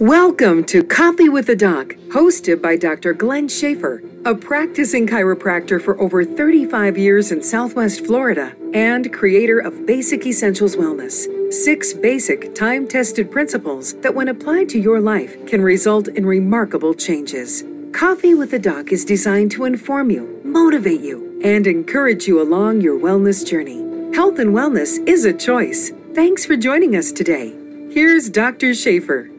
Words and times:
Welcome 0.00 0.64
to 0.64 0.84
Coffee 0.84 1.30
with 1.30 1.46
the 1.46 1.56
Doc, 1.56 1.94
hosted 2.08 2.60
by 2.60 2.76
Dr. 2.76 3.14
Glenn 3.14 3.48
Schaefer, 3.48 4.02
a 4.26 4.34
practicing 4.34 5.06
chiropractor 5.06 5.80
for 5.80 5.98
over 5.98 6.22
35 6.22 6.98
years 6.98 7.32
in 7.32 7.42
Southwest 7.42 8.04
Florida 8.04 8.54
and 8.74 9.10
creator 9.10 9.58
of 9.58 9.86
Basic 9.86 10.26
Essentials 10.26 10.76
Wellness. 10.76 11.24
Six 11.50 11.94
basic, 11.94 12.54
time 12.54 12.86
tested 12.86 13.30
principles 13.30 13.94
that, 14.02 14.14
when 14.14 14.28
applied 14.28 14.68
to 14.68 14.78
your 14.78 15.00
life, 15.00 15.34
can 15.46 15.62
result 15.62 16.08
in 16.08 16.26
remarkable 16.26 16.92
changes. 16.92 17.64
Coffee 17.94 18.34
with 18.34 18.50
the 18.50 18.58
Doc 18.58 18.92
is 18.92 19.02
designed 19.02 19.50
to 19.52 19.64
inform 19.64 20.10
you, 20.10 20.42
motivate 20.44 21.00
you, 21.00 21.40
and 21.42 21.66
encourage 21.66 22.26
you 22.26 22.42
along 22.42 22.82
your 22.82 23.00
wellness 23.00 23.48
journey. 23.48 23.78
Health 24.14 24.38
and 24.40 24.50
wellness 24.50 24.98
is 25.08 25.24
a 25.24 25.32
choice. 25.32 25.90
Thanks 26.12 26.44
for 26.44 26.54
joining 26.54 26.96
us 26.96 27.12
today. 27.12 27.54
Here's 27.90 28.28
Dr. 28.28 28.74
Schaefer. 28.74 29.30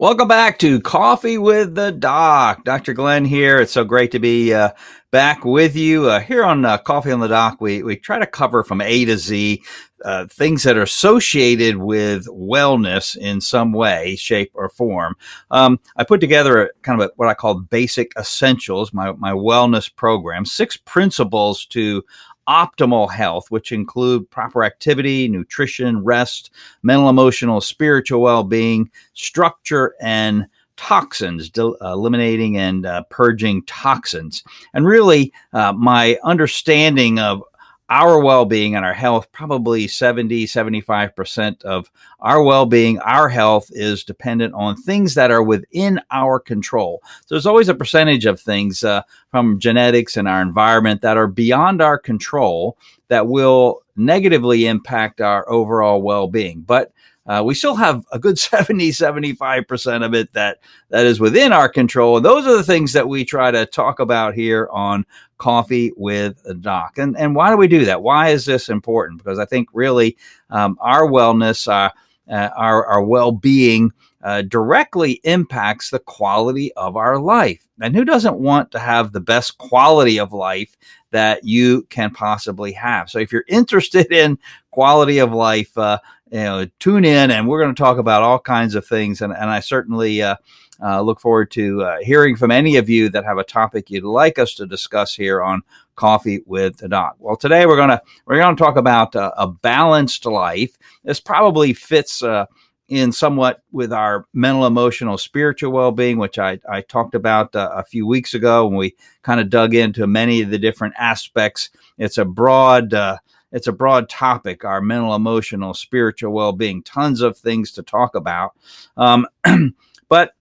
Welcome 0.00 0.28
back 0.28 0.58
to 0.60 0.80
Coffee 0.80 1.36
with 1.36 1.74
the 1.74 1.92
Doc. 1.92 2.64
Dr. 2.64 2.94
Glenn 2.94 3.26
here. 3.26 3.60
It's 3.60 3.72
so 3.72 3.84
great 3.84 4.12
to 4.12 4.18
be 4.18 4.54
uh, 4.54 4.70
back 5.10 5.44
with 5.44 5.76
you 5.76 6.08
uh, 6.08 6.20
here 6.20 6.42
on 6.42 6.64
uh, 6.64 6.78
Coffee 6.78 7.12
on 7.12 7.20
the 7.20 7.28
Doc. 7.28 7.60
We 7.60 7.82
we 7.82 7.96
try 7.96 8.18
to 8.18 8.26
cover 8.26 8.64
from 8.64 8.80
A 8.80 9.04
to 9.04 9.18
Z 9.18 9.62
uh, 10.02 10.26
things 10.28 10.62
that 10.62 10.78
are 10.78 10.82
associated 10.82 11.76
with 11.76 12.26
wellness 12.28 13.14
in 13.14 13.42
some 13.42 13.74
way, 13.74 14.16
shape, 14.16 14.50
or 14.54 14.70
form. 14.70 15.16
Um, 15.50 15.78
I 15.96 16.04
put 16.04 16.20
together 16.20 16.62
a, 16.62 16.68
kind 16.80 17.02
of 17.02 17.08
a, 17.08 17.12
what 17.16 17.28
I 17.28 17.34
call 17.34 17.60
basic 17.60 18.12
essentials, 18.18 18.94
my 18.94 19.12
my 19.12 19.32
wellness 19.32 19.94
program, 19.94 20.46
six 20.46 20.78
principles 20.78 21.66
to 21.66 22.02
optimal 22.48 23.10
health, 23.10 23.50
which 23.50 23.72
include 23.72 24.30
proper 24.30 24.64
activity, 24.64 25.28
nutrition, 25.28 26.02
rest, 26.02 26.50
mental, 26.82 27.08
emotional, 27.08 27.60
spiritual 27.60 28.20
well 28.20 28.44
being, 28.44 28.90
structure, 29.14 29.94
and 30.00 30.46
toxins, 30.76 31.50
uh, 31.58 31.72
eliminating 31.82 32.56
and 32.56 32.86
uh, 32.86 33.02
purging 33.10 33.62
toxins. 33.64 34.42
And 34.72 34.86
really, 34.86 35.32
uh, 35.52 35.74
my 35.74 36.18
understanding 36.24 37.18
of 37.18 37.42
our 37.90 38.20
well-being 38.20 38.76
and 38.76 38.84
our 38.84 38.94
health 38.94 39.30
probably 39.32 39.88
70 39.88 40.46
75% 40.46 41.62
of 41.64 41.90
our 42.20 42.42
well-being 42.42 42.98
our 43.00 43.28
health 43.28 43.68
is 43.72 44.04
dependent 44.04 44.54
on 44.54 44.76
things 44.76 45.14
that 45.14 45.30
are 45.30 45.42
within 45.42 46.00
our 46.12 46.38
control. 46.38 47.02
So 47.26 47.34
there's 47.34 47.46
always 47.46 47.68
a 47.68 47.74
percentage 47.74 48.26
of 48.26 48.40
things 48.40 48.84
uh, 48.84 49.02
from 49.30 49.58
genetics 49.58 50.16
and 50.16 50.28
our 50.28 50.40
environment 50.40 51.02
that 51.02 51.16
are 51.16 51.26
beyond 51.26 51.82
our 51.82 51.98
control 51.98 52.78
that 53.08 53.26
will 53.26 53.82
negatively 53.96 54.66
impact 54.66 55.20
our 55.20 55.48
overall 55.50 56.00
well-being. 56.00 56.60
But 56.60 56.92
uh, 57.30 57.42
we 57.44 57.54
still 57.54 57.76
have 57.76 58.04
a 58.12 58.18
good 58.18 58.38
70 58.50 58.90
75% 58.90 60.04
of 60.04 60.14
it 60.14 60.32
that 60.32 60.58
that 60.88 61.06
is 61.06 61.20
within 61.20 61.52
our 61.52 61.68
control 61.68 62.16
and 62.16 62.24
those 62.24 62.46
are 62.46 62.56
the 62.56 62.62
things 62.62 62.92
that 62.92 63.08
we 63.08 63.24
try 63.24 63.50
to 63.50 63.66
talk 63.66 64.00
about 64.00 64.34
here 64.34 64.68
on 64.72 65.04
coffee 65.40 65.90
with 65.96 66.40
a 66.44 66.54
doc. 66.54 66.98
And, 66.98 67.16
and 67.16 67.34
why 67.34 67.50
do 67.50 67.56
we 67.56 67.66
do 67.66 67.84
that? 67.86 68.02
Why 68.02 68.28
is 68.28 68.44
this 68.44 68.68
important? 68.68 69.18
Because 69.18 69.40
I 69.40 69.46
think 69.46 69.68
really 69.72 70.16
um, 70.50 70.78
our 70.80 71.08
wellness, 71.08 71.66
uh, 71.66 71.90
uh, 72.30 72.50
our, 72.54 72.86
our 72.86 73.02
well 73.02 73.32
being, 73.32 73.90
uh, 74.22 74.42
directly 74.42 75.20
impacts 75.24 75.90
the 75.90 75.98
quality 75.98 76.72
of 76.74 76.96
our 76.96 77.18
life. 77.18 77.66
And 77.80 77.96
who 77.96 78.04
doesn't 78.04 78.38
want 78.38 78.70
to 78.72 78.78
have 78.78 79.12
the 79.12 79.20
best 79.20 79.58
quality 79.58 80.18
of 80.18 80.32
life 80.32 80.76
that 81.10 81.44
you 81.44 81.82
can 81.90 82.10
possibly 82.10 82.72
have? 82.72 83.08
So 83.08 83.18
if 83.18 83.32
you're 83.32 83.44
interested 83.48 84.12
in 84.12 84.38
quality 84.70 85.18
of 85.18 85.32
life, 85.32 85.76
uh, 85.78 85.98
you 86.30 86.38
know, 86.38 86.66
tune 86.78 87.04
in 87.04 87.30
and 87.30 87.48
we're 87.48 87.60
going 87.60 87.74
to 87.74 87.82
talk 87.82 87.98
about 87.98 88.22
all 88.22 88.38
kinds 88.38 88.74
of 88.74 88.86
things. 88.86 89.20
And, 89.22 89.32
and 89.32 89.50
I 89.50 89.60
certainly 89.60 90.22
uh, 90.22 90.36
uh, 90.82 91.00
look 91.00 91.20
forward 91.20 91.50
to 91.52 91.82
uh, 91.82 91.98
hearing 92.00 92.36
from 92.36 92.50
any 92.50 92.76
of 92.76 92.88
you 92.88 93.08
that 93.10 93.24
have 93.24 93.38
a 93.38 93.44
topic 93.44 93.90
you'd 93.90 94.04
like 94.04 94.38
us 94.38 94.54
to 94.54 94.66
discuss 94.66 95.14
here 95.14 95.42
on 95.42 95.62
Coffee 95.96 96.42
with 96.46 96.78
the 96.78 96.88
Doc. 96.88 97.16
Well, 97.18 97.36
today 97.36 97.66
we're 97.66 97.76
gonna 97.76 98.00
we're 98.24 98.38
gonna 98.38 98.56
talk 98.56 98.76
about 98.76 99.14
uh, 99.14 99.32
a 99.36 99.46
balanced 99.46 100.24
life. 100.24 100.78
This 101.04 101.20
probably 101.20 101.74
fits 101.74 102.22
uh, 102.22 102.46
in 102.90 103.12
somewhat 103.12 103.62
with 103.70 103.92
our 103.92 104.26
mental, 104.34 104.66
emotional, 104.66 105.16
spiritual 105.16 105.72
well 105.72 105.92
being, 105.92 106.18
which 106.18 106.38
I, 106.38 106.58
I 106.68 106.82
talked 106.82 107.14
about 107.14 107.54
uh, 107.56 107.70
a 107.72 107.84
few 107.84 108.06
weeks 108.06 108.34
ago 108.34 108.66
when 108.66 108.76
we 108.76 108.96
kind 109.22 109.40
of 109.40 109.48
dug 109.48 109.74
into 109.74 110.06
many 110.06 110.42
of 110.42 110.50
the 110.50 110.58
different 110.58 110.94
aspects. 110.98 111.70
It's 111.98 112.18
a 112.18 112.24
broad 112.24 112.92
uh, 112.92 113.18
it's 113.52 113.68
a 113.68 113.72
broad 113.72 114.08
topic 114.08 114.64
our 114.64 114.80
mental 114.80 115.14
emotional 115.14 115.74
spiritual 115.74 116.32
well-being 116.32 116.82
tons 116.82 117.20
of 117.20 117.36
things 117.36 117.72
to 117.72 117.82
talk 117.82 118.14
about 118.14 118.52
um, 118.96 119.26
but 120.08 120.34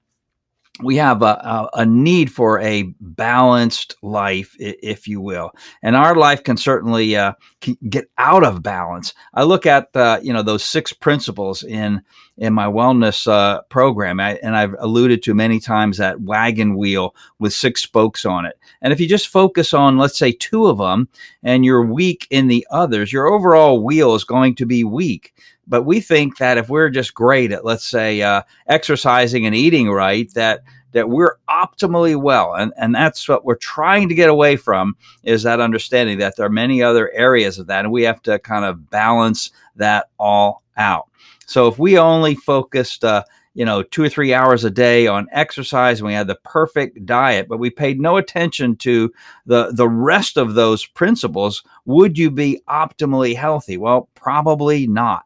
we 0.82 0.96
have 0.96 1.22
a, 1.22 1.70
a, 1.74 1.86
need 1.86 2.32
for 2.32 2.60
a 2.60 2.84
balanced 3.02 3.96
life, 4.02 4.56
if 4.60 5.08
you 5.08 5.20
will, 5.20 5.52
and 5.82 5.96
our 5.96 6.16
life 6.16 6.44
can 6.44 6.58
certainly 6.58 7.16
uh, 7.16 7.34
get 7.90 8.10
out 8.18 8.44
of 8.44 8.64
balance. 8.64 9.14
I 9.34 9.44
look 9.44 9.66
at 9.66 9.90
uh, 9.96 10.20
you 10.22 10.34
know 10.34 10.42
those 10.42 10.64
six 10.64 10.94
principles 10.94 11.64
in 11.64 12.02
in 12.38 12.54
my 12.54 12.66
wellness 12.66 13.28
uh, 13.28 13.62
program, 13.64 14.20
I, 14.20 14.36
and 14.42 14.56
I've 14.56 14.76
alluded 14.80 15.22
to 15.24 15.34
many 15.34 15.60
times 15.60 15.98
that 15.98 16.22
wagon 16.22 16.78
wheel 16.78 17.14
with 17.38 17.54
six 17.54 17.82
spokes 17.82 18.26
on 18.26 18.46
it. 18.46 18.58
And 18.82 18.94
if 18.94 19.00
you 19.02 19.08
just 19.08 19.28
focus 19.28 19.74
on, 19.74 19.98
let's 19.98 20.18
say, 20.18 20.32
two 20.32 20.68
of 20.68 20.78
them, 20.78 21.10
and 21.44 21.66
you're 21.66 21.86
weak 21.86 22.28
in 22.30 22.48
the 22.48 22.66
others, 22.72 23.12
your 23.12 23.28
overall 23.28 23.84
wheel 23.84 24.16
is 24.16 24.24
going 24.24 24.56
to 24.56 24.66
be 24.66 24.86
weak. 24.86 25.34
But 25.70 25.84
we 25.84 26.02
think 26.02 26.38
that 26.38 26.58
if 26.58 26.68
we're 26.68 26.90
just 26.90 27.14
great 27.14 27.52
at, 27.52 27.64
let's 27.64 27.86
say, 27.86 28.22
uh, 28.22 28.42
exercising 28.68 29.46
and 29.46 29.56
eating 29.56 29.90
right, 29.90 30.32
that 30.34 30.64
that 30.92 31.08
we're 31.08 31.38
optimally 31.48 32.20
well, 32.20 32.56
and 32.56 32.74
and 32.78 32.96
that's 32.96 33.30
what 33.30 33.46
we're 33.46 33.56
trying 33.56 34.10
to 34.10 34.16
get 34.16 34.30
away 34.30 34.56
from 34.56 34.98
is 35.24 35.44
that 35.44 35.62
understanding 35.62 36.18
that 36.18 36.36
there 36.36 36.48
are 36.48 36.50
many 36.50 36.82
other 36.82 37.12
areas 37.12 37.60
of 37.60 37.68
that, 37.68 37.86
and 37.86 37.94
we 37.94 38.04
have 38.04 38.22
to 38.24 38.40
kind 38.40 38.66
of 38.66 38.90
balance 38.90 39.52
that 39.76 40.08
all 40.18 40.64
out. 40.78 41.08
So 41.46 41.68
if 41.68 41.78
we 41.80 41.98
only 41.98 42.36
focused, 42.36 43.04
uh, 43.04 43.24
you 43.54 43.66
know, 43.66 43.82
two 43.84 44.04
or 44.04 44.10
three 44.10 44.34
hours 44.34 44.64
a 44.64 44.70
day 44.70 45.08
on 45.08 45.28
exercise 45.32 46.00
and 46.00 46.08
we 46.08 46.14
had 46.14 46.28
the 46.28 46.40
perfect 46.44 47.06
diet, 47.06 47.48
but 47.50 47.58
we 47.58 47.70
paid 47.70 48.00
no 48.00 48.18
attention 48.18 48.76
to 48.78 49.12
the, 49.46 49.72
the 49.72 49.90
rest 49.90 50.38
of 50.38 50.54
those 50.54 50.86
principles, 50.86 51.64
would 51.86 52.18
you 52.18 52.30
be 52.30 52.62
optimally 52.70 53.36
healthy? 53.36 53.78
Well, 53.78 54.10
probably 54.16 54.88
not. 54.88 55.26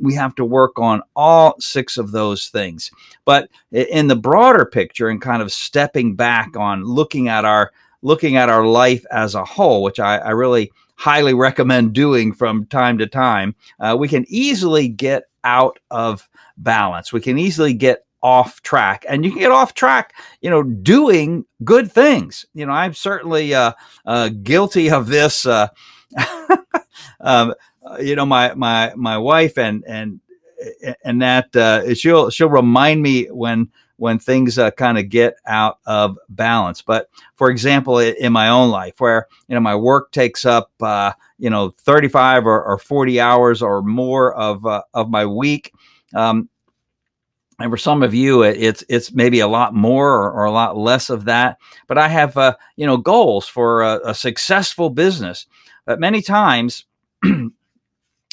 We 0.00 0.14
have 0.14 0.34
to 0.36 0.44
work 0.44 0.78
on 0.78 1.02
all 1.16 1.56
six 1.60 1.96
of 1.96 2.12
those 2.12 2.48
things. 2.48 2.90
But 3.24 3.48
in 3.70 4.08
the 4.08 4.16
broader 4.16 4.64
picture 4.64 5.08
and 5.08 5.20
kind 5.20 5.42
of 5.42 5.52
stepping 5.52 6.14
back 6.14 6.56
on 6.56 6.84
looking 6.84 7.28
at 7.28 7.44
our 7.44 7.72
looking 8.02 8.36
at 8.36 8.48
our 8.48 8.66
life 8.66 9.04
as 9.12 9.34
a 9.34 9.44
whole, 9.44 9.82
which 9.82 10.00
I, 10.00 10.18
I 10.18 10.30
really 10.30 10.72
highly 10.96 11.34
recommend 11.34 11.92
doing 11.92 12.32
from 12.32 12.66
time 12.66 12.98
to 12.98 13.06
time, 13.06 13.54
uh, 13.80 13.96
we 13.98 14.08
can 14.08 14.24
easily 14.28 14.88
get 14.88 15.24
out 15.44 15.78
of 15.90 16.28
balance. 16.56 17.12
We 17.12 17.20
can 17.20 17.38
easily 17.38 17.74
get 17.74 18.04
off 18.22 18.62
track 18.62 19.04
and 19.08 19.24
you 19.24 19.32
can 19.32 19.40
get 19.40 19.50
off 19.50 19.74
track 19.74 20.14
you 20.40 20.48
know 20.48 20.62
doing 20.62 21.44
good 21.64 21.90
things 21.90 22.46
you 22.54 22.64
know 22.64 22.72
i'm 22.72 22.94
certainly 22.94 23.52
uh, 23.52 23.72
uh, 24.06 24.28
guilty 24.42 24.90
of 24.90 25.08
this 25.08 25.44
uh, 25.44 25.66
um, 27.20 27.52
you 28.00 28.14
know 28.14 28.24
my 28.24 28.54
my 28.54 28.92
my 28.94 29.18
wife 29.18 29.58
and 29.58 29.84
and 29.88 30.20
and 31.04 31.20
that 31.20 31.54
uh, 31.56 31.92
she'll 31.94 32.30
she'll 32.30 32.48
remind 32.48 33.02
me 33.02 33.24
when 33.26 33.68
when 33.96 34.18
things 34.18 34.58
uh, 34.58 34.70
kind 34.72 34.98
of 34.98 35.08
get 35.08 35.34
out 35.46 35.78
of 35.86 36.16
balance 36.28 36.80
but 36.80 37.10
for 37.34 37.50
example 37.50 37.98
in 37.98 38.32
my 38.32 38.48
own 38.48 38.70
life 38.70 38.94
where 38.98 39.26
you 39.48 39.54
know 39.54 39.60
my 39.60 39.74
work 39.74 40.12
takes 40.12 40.44
up 40.44 40.70
uh, 40.80 41.12
you 41.38 41.50
know 41.50 41.74
35 41.80 42.46
or, 42.46 42.62
or 42.64 42.78
40 42.78 43.20
hours 43.20 43.62
or 43.62 43.82
more 43.82 44.32
of 44.34 44.64
of 44.64 45.10
my 45.10 45.26
week 45.26 45.72
um, 46.14 46.48
and 47.58 47.70
for 47.70 47.76
some 47.76 48.02
of 48.02 48.14
you, 48.14 48.42
it's 48.42 48.82
it's 48.88 49.12
maybe 49.12 49.40
a 49.40 49.46
lot 49.46 49.74
more 49.74 50.08
or, 50.08 50.32
or 50.32 50.44
a 50.44 50.50
lot 50.50 50.76
less 50.76 51.10
of 51.10 51.26
that. 51.26 51.58
But 51.86 51.98
I 51.98 52.08
have 52.08 52.36
uh, 52.36 52.56
you 52.76 52.86
know 52.86 52.96
goals 52.96 53.46
for 53.46 53.82
a, 53.82 54.10
a 54.10 54.14
successful 54.14 54.90
business. 54.90 55.46
But 55.84 56.00
many 56.00 56.22
times, 56.22 56.86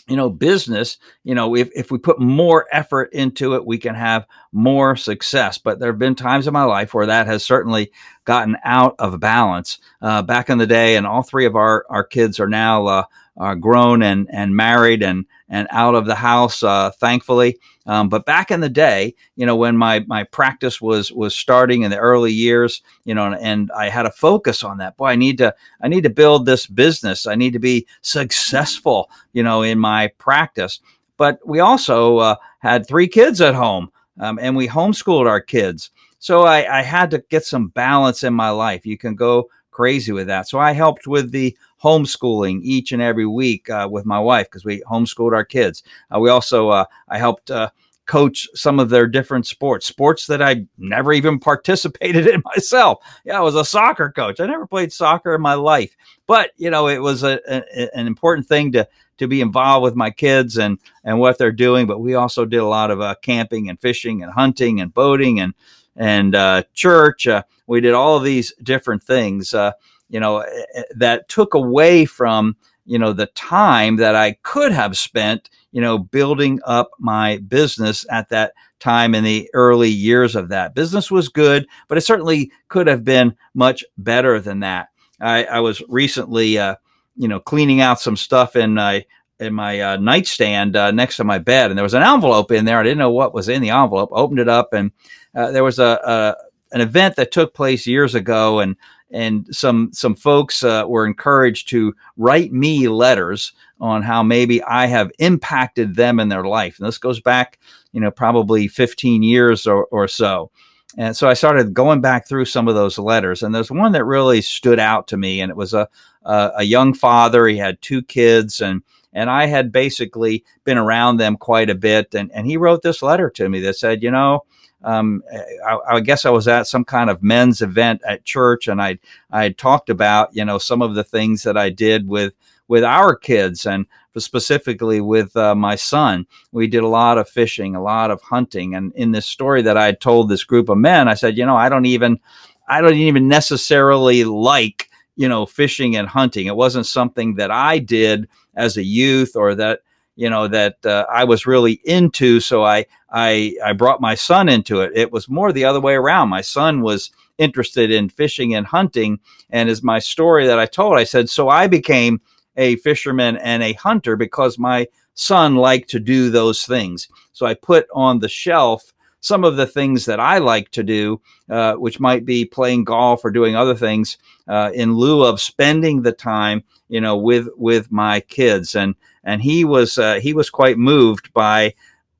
you 0.10 0.16
know, 0.16 0.30
business, 0.30 0.98
you 1.24 1.36
know, 1.36 1.56
if, 1.56 1.70
if 1.76 1.92
we 1.92 2.00
put 2.00 2.20
more 2.20 2.66
effort 2.72 3.14
into 3.14 3.54
it, 3.56 3.66
we 3.66 3.78
can 3.78 3.96
have 3.96 4.26
more 4.52 4.96
success. 4.96 5.58
But 5.58 5.80
there 5.80 5.92
have 5.92 6.00
been 6.00 6.16
times 6.16 6.48
in 6.48 6.54
my 6.54 6.64
life 6.64 6.94
where 6.94 7.06
that 7.06 7.28
has 7.28 7.44
certainly 7.44 7.92
gotten 8.26 8.58
out 8.64 8.96
of 9.00 9.20
balance. 9.20 9.78
Uh, 10.02 10.22
back 10.22 10.50
in 10.50 10.58
the 10.58 10.68
day, 10.68 10.96
and 10.96 11.06
all 11.06 11.22
three 11.22 11.46
of 11.46 11.56
our, 11.56 11.86
our 11.90 12.04
kids 12.04 12.40
are 12.40 12.50
now 12.50 12.88
uh, 12.88 13.04
are 13.40 13.56
grown 13.56 14.04
and, 14.04 14.28
and 14.32 14.56
married 14.56 15.02
and, 15.02 15.26
and 15.48 15.68
out 15.72 15.96
of 15.96 16.06
the 16.06 16.16
house, 16.16 16.62
uh, 16.62 16.92
thankfully. 16.92 17.58
Um, 17.86 18.10
but 18.10 18.26
back 18.26 18.52
in 18.52 18.60
the 18.60 18.70
day, 18.70 19.16
you 19.36 19.46
know, 19.46 19.56
when 19.56 19.78
my, 19.78 20.02
my 20.08 20.26
practice 20.26 20.80
was, 20.82 21.12
was 21.12 21.36
starting 21.36 21.84
in 21.84 21.92
the 21.92 21.98
early 21.98 22.32
years, 22.32 22.84
you 23.06 23.16
know, 23.16 23.26
and, 23.26 23.42
and 23.42 23.72
I 23.72 23.90
had 23.90 24.06
a 24.06 24.12
focus 24.12 24.64
on 24.64 24.78
that. 24.78 24.98
Boy, 24.98 25.08
I 25.08 25.16
need 25.16 25.38
to, 25.40 25.56
I 25.82 25.88
need 25.88 26.04
to 26.04 26.10
build 26.10 26.46
this 26.46 26.68
business. 26.68 27.26
I 27.26 27.36
need 27.36 27.54
to 27.54 27.60
be 27.60 27.88
successful, 28.02 29.10
you 29.34 29.42
know, 29.42 29.64
in 29.64 29.80
my 29.80 30.10
practice. 30.18 30.82
But 31.18 31.40
we 31.46 31.60
also 31.60 32.18
uh, 32.18 32.36
had 32.60 32.88
three 32.88 33.08
kids 33.08 33.42
at 33.42 33.56
home 33.56 33.92
um, 34.20 34.38
and 34.42 34.56
we 34.56 34.68
homeschooled 34.68 35.28
our 35.28 35.42
kids. 35.42 35.92
So 36.20 36.42
I, 36.42 36.80
I 36.80 36.82
had 36.82 37.10
to 37.12 37.24
get 37.30 37.46
some 37.46 37.70
balance 37.70 38.24
in 38.24 38.34
my 38.34 38.50
life. 38.50 38.86
You 38.86 38.98
can 38.98 39.16
go 39.16 39.50
crazy 39.72 40.12
with 40.12 40.28
that. 40.28 40.48
So 40.48 40.60
I 40.60 40.74
helped 40.74 41.08
with 41.08 41.32
the 41.32 41.58
homeschooling 41.82 42.62
each 42.64 42.92
and 42.92 43.02
every 43.02 43.26
week 43.26 43.70
uh, 43.70 43.88
with 43.90 44.06
my 44.06 44.20
wife 44.20 44.48
because 44.48 44.66
we 44.66 44.82
homeschooled 44.82 45.34
our 45.34 45.46
kids. 45.46 45.84
Uh, 46.14 46.20
we 46.20 46.30
also 46.30 46.70
uh, 46.70 46.86
I 47.08 47.18
helped 47.18 47.52
uh, 47.52 47.70
coach 48.10 48.48
some 48.56 48.80
of 48.80 48.90
their 48.90 49.06
different 49.06 49.46
sports, 49.46 49.86
sports 49.86 50.26
that 50.26 50.42
I 50.42 50.66
never 50.80 51.14
even 51.14 51.40
participated 51.40 52.28
in 52.34 52.42
myself. 52.44 53.00
Yeah, 53.24 53.38
I 53.38 53.42
was 53.42 53.56
a 53.56 53.64
soccer 53.64 54.12
coach. 54.12 54.40
I 54.40 54.48
never 54.48 54.66
played 54.66 54.92
soccer 54.92 55.36
in 55.36 55.42
my 55.42 55.54
life, 55.54 55.96
but 56.28 56.52
you 56.58 56.70
know, 56.70 56.88
it 56.88 57.00
was 57.00 57.24
a, 57.24 57.40
a, 57.48 57.98
an 57.98 58.08
important 58.08 58.48
thing 58.48 58.72
to 58.74 58.88
to 59.20 59.28
be 59.28 59.42
involved 59.42 59.84
with 59.84 59.96
my 59.96 60.10
kids 60.10 60.58
and 60.58 60.80
and 61.04 61.20
what 61.20 61.38
they're 61.38 61.52
doing. 61.52 61.86
But 61.86 62.00
we 62.00 62.16
also 62.16 62.46
did 62.46 62.58
a 62.58 62.66
lot 62.66 62.90
of 62.90 63.00
uh, 63.00 63.16
camping 63.22 63.70
and 63.70 63.80
fishing 63.80 64.24
and 64.24 64.32
hunting 64.32 64.82
and 64.82 64.94
boating 64.94 65.40
and 65.40 65.54
and 66.00 66.34
uh, 66.34 66.64
church. 66.74 67.28
Uh, 67.28 67.44
we 67.68 67.82
did 67.82 67.94
all 67.94 68.18
of 68.18 68.24
these 68.24 68.52
different 68.64 69.04
things, 69.04 69.54
uh, 69.54 69.74
you 70.10 70.20
know, 70.20 70.40
eh, 70.40 70.64
eh, 70.74 70.84
that 70.96 71.30
took 71.30 71.54
away 71.54 72.06
from 72.06 72.58
you 72.86 72.98
know 72.98 73.14
the 73.14 73.28
time 73.28 73.98
that 73.98 74.16
I 74.16 74.34
could 74.42 74.72
have 74.72 74.98
spent 74.98 75.52
you 75.72 75.82
know, 75.82 75.98
building 75.98 76.60
up 76.66 76.92
my 77.00 77.38
business 77.38 78.06
at 78.10 78.30
that 78.30 78.54
time 78.80 79.14
in 79.14 79.24
the 79.24 79.50
early 79.54 79.90
years 79.90 80.36
of 80.36 80.50
that. 80.50 80.74
Business 80.74 81.12
was 81.12 81.30
good, 81.30 81.68
but 81.88 81.98
it 81.98 82.02
certainly 82.02 82.52
could 82.70 82.88
have 82.88 83.04
been 83.04 83.36
much 83.54 83.84
better 83.98 84.40
than 84.40 84.62
that. 84.62 84.90
I, 85.20 85.44
I 85.46 85.60
was 85.60 85.82
recently, 85.90 86.58
uh, 86.58 86.76
you 87.16 87.28
know, 87.28 87.40
cleaning 87.40 87.82
out 87.82 88.00
some 88.00 88.18
stuff 88.18 88.56
in 88.56 88.76
my 88.76 89.06
in 89.40 89.54
my 89.54 89.80
uh, 89.80 89.96
nightstand 89.96 90.76
uh, 90.76 90.92
next 90.92 91.16
to 91.16 91.24
my 91.24 91.40
bed, 91.40 91.72
and 91.72 91.78
there 91.78 91.84
was 91.84 91.94
an 91.94 92.04
envelope 92.04 92.52
in 92.52 92.66
there. 92.66 92.78
I 92.78 92.84
didn't 92.84 92.98
know 92.98 93.12
what 93.12 93.34
was 93.34 93.48
in 93.48 93.62
the 93.62 93.70
envelope. 93.70 94.10
Opened 94.12 94.40
it 94.40 94.50
up, 94.50 94.74
and 94.74 94.92
uh, 95.36 95.52
there 95.52 95.64
was 95.64 95.80
a, 95.80 96.00
a 96.04 96.36
an 96.72 96.82
event 96.82 97.16
that 97.16 97.32
took 97.32 97.54
place 97.54 97.88
years 97.88 98.16
ago, 98.16 98.60
and 98.60 98.76
and 99.12 99.48
some 99.52 99.92
some 99.94 100.16
folks 100.16 100.64
uh, 100.64 100.84
were 100.88 101.06
encouraged 101.06 101.70
to 101.70 101.96
write 102.18 102.52
me 102.52 102.88
letters 102.88 103.54
on 103.80 104.04
how 104.04 104.22
maybe 104.22 104.62
I 104.64 104.86
have 104.88 105.12
impacted 105.20 105.96
them 105.96 106.20
in 106.20 106.30
their 106.30 106.44
life. 106.44 106.78
And 106.80 106.88
this 106.88 106.98
goes 106.98 107.22
back, 107.22 107.60
you 107.92 108.02
know, 108.02 108.12
probably 108.12 108.68
15 108.68 109.24
years 109.24 109.66
or, 109.66 109.86
or 109.86 110.08
so. 110.08 110.52
And 110.98 111.16
so 111.16 111.30
I 111.30 111.34
started 111.34 111.74
going 111.74 112.02
back 112.02 112.28
through 112.28 112.46
some 112.46 112.68
of 112.68 112.76
those 112.76 113.00
letters, 113.00 113.42
and 113.42 113.54
there's 113.54 113.72
one 113.72 113.92
that 113.94 114.06
really 114.06 114.42
stood 114.42 114.80
out 114.80 115.08
to 115.08 115.18
me, 115.18 115.40
and 115.42 115.50
it 115.50 115.56
was 115.56 115.74
a 115.74 115.88
a, 116.24 116.52
a 116.58 116.64
young 116.64 116.94
father. 116.94 117.48
He 117.48 117.58
had 117.58 117.82
two 117.82 118.02
kids, 118.02 118.62
and 118.62 118.82
and 119.14 119.30
I 119.30 119.46
had 119.46 119.72
basically 119.72 120.44
been 120.64 120.78
around 120.78 121.18
them 121.18 121.38
quite 121.38 121.70
a 121.70 121.76
bit, 121.76 122.14
and 122.16 122.32
and 122.32 122.48
he 122.48 122.58
wrote 122.58 122.82
this 122.82 123.02
letter 123.02 123.30
to 123.32 123.50
me 123.50 123.60
that 123.62 123.78
said, 123.78 124.04
you 124.04 124.12
know, 124.12 124.46
um, 124.84 125.24
I, 125.66 125.78
I, 125.90 126.00
guess 126.00 126.26
I 126.26 126.30
was 126.30 126.48
at 126.48 126.68
some 126.68 126.86
kind 126.86 127.10
of 127.10 127.22
men's 127.22 127.62
event 127.62 128.02
at 128.08 128.24
church, 128.24 128.68
and 128.68 128.82
I 128.82 129.00
I 129.30 129.50
talked 129.50 129.90
about 129.90 130.30
you 130.34 130.46
know 130.46 130.58
some 130.58 130.82
of 130.82 130.96
the 130.96 131.04
things 131.04 131.44
that 131.44 131.58
I 131.58 131.70
did 131.70 132.08
with 132.08 132.34
with 132.68 132.84
our 132.84 133.16
kids 133.16 133.66
and 133.66 133.86
specifically 134.18 135.02
with 135.02 135.36
uh, 135.36 135.56
my 135.56 135.76
son. 135.76 136.28
We 136.52 136.68
did 136.68 136.84
a 136.84 136.88
lot 136.88 137.18
of 137.18 137.30
fishing, 137.30 137.76
a 137.76 137.82
lot 137.82 138.12
of 138.12 138.22
hunting, 138.22 138.76
and 138.76 138.94
in 138.96 139.12
this 139.12 139.26
story 139.26 139.62
that 139.64 139.78
I 139.78 139.86
had 139.86 140.00
told 140.00 140.30
this 140.30 140.44
group 140.44 140.70
of 140.70 140.78
men, 140.78 141.08
I 141.08 141.14
said, 141.14 141.38
you 141.38 141.46
know, 141.46 141.58
I 141.58 141.70
don't 141.70 141.86
even 141.86 142.20
I 142.68 142.82
don't 142.82 142.94
even 142.94 143.28
necessarily 143.28 144.24
like 144.24 144.90
you 145.18 145.28
know 145.28 145.46
fishing 145.46 145.98
and 145.98 146.08
hunting. 146.08 146.48
It 146.48 146.56
wasn't 146.56 146.86
something 146.86 147.36
that 147.36 147.52
I 147.52 147.80
did 147.80 148.30
as 148.56 148.78
a 148.78 148.84
youth 148.84 149.36
or 149.36 149.56
that 149.56 149.82
you 150.20 150.30
know 150.30 150.50
that 150.50 150.86
uh, 150.86 151.06
I 151.10 151.24
was 151.24 151.48
really 151.48 151.80
into. 151.86 152.42
So 152.42 152.64
I 152.64 152.86
I 153.10 153.56
I 153.64 153.72
brought 153.72 154.02
my 154.02 154.16
son 154.16 154.50
into 154.50 154.82
it. 154.82 154.92
It 154.94 155.14
was 155.14 155.30
more 155.30 155.54
the 155.54 155.64
other 155.64 155.80
way 155.80 155.94
around. 155.94 156.28
My 156.28 156.42
son 156.42 156.82
was 156.82 157.10
interested 157.38 157.90
in 157.90 158.10
fishing 158.10 158.54
and 158.54 158.68
hunting, 158.68 159.20
and 159.50 159.70
as 159.70 159.82
my 159.82 160.00
story 160.00 160.46
that 160.46 160.60
I 160.60 160.66
told, 160.66 160.98
I 160.98 161.06
said 161.06 161.30
so 161.30 161.48
I 161.48 161.68
became 161.68 162.20
a 162.58 162.76
fisherman 162.78 163.38
and 163.38 163.64
a 163.64 163.74
hunter 163.74 164.18
because 164.18 164.60
my 164.60 164.88
son 165.14 165.56
liked 165.56 165.90
to 165.92 166.00
do 166.00 166.30
those 166.30 166.66
things. 166.66 167.08
So 167.32 167.46
I 167.46 167.54
put 167.54 167.88
on 167.94 168.20
the 168.20 168.28
shelf 168.28 168.92
some 169.22 169.44
of 169.44 169.58
the 169.58 169.68
things 169.68 170.06
that 170.06 170.20
I 170.20 170.38
like 170.38 170.70
to 170.72 170.84
do, 170.84 171.22
uh, 171.50 171.74
which 171.74 172.00
might 172.00 172.26
be 172.26 172.46
playing 172.46 172.86
golf 172.86 173.26
or 173.26 173.32
doing 173.32 173.56
other 173.56 173.76
things, 173.76 174.18
uh, 174.48 174.72
in 174.74 174.94
lieu 174.94 175.24
of 175.24 175.42
spending 175.42 176.02
the 176.02 176.12
time, 176.12 176.64
you 176.88 177.02
know, 177.02 177.18
with 177.18 177.50
with 177.56 177.92
my 177.92 178.22
kids. 178.22 178.76
And 178.76 178.96
and 179.24 179.42
he 179.42 179.66
was 179.66 179.98
uh, 179.98 180.16
he 180.16 180.34
was 180.34 180.50
quite 180.50 180.78
moved 180.78 181.34
by 181.34 181.74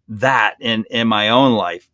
that 0.10 0.56
in 0.60 0.86
in 0.90 1.08
my 1.08 1.30
own 1.30 1.54
life. 1.54 1.90